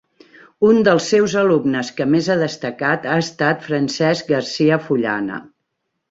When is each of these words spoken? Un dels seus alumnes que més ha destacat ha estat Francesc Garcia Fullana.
Un 0.67 0.77
dels 0.85 1.09
seus 1.11 1.33
alumnes 1.41 1.91
que 1.99 2.07
més 2.13 2.29
ha 2.31 2.37
destacat 2.43 3.05
ha 3.15 3.17
estat 3.25 3.61
Francesc 3.67 4.31
Garcia 4.33 4.79
Fullana. 4.87 5.37